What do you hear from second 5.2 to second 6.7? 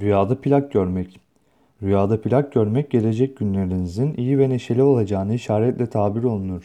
işaretle tabir olunur.